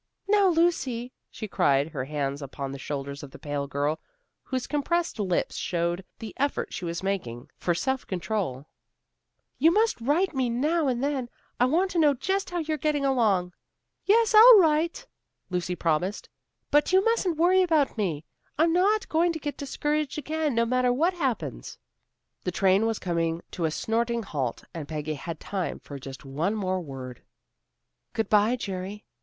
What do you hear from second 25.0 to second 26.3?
had time for just